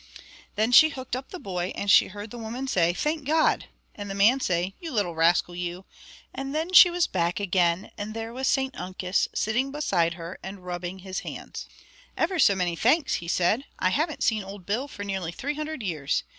[0.55, 4.09] Then she hooked up the boy, and she heard the woman say "Thank God!" and
[4.09, 5.85] the man say "You little rascal, you!"
[6.33, 10.65] and then she was back again, and there was St Uncus sitting beside her and
[10.65, 11.67] rubbing his hands.
[12.17, 13.65] "Ever so many thanks," he said.
[13.77, 16.23] "I haven't seen old Bill for nearly three hundred years.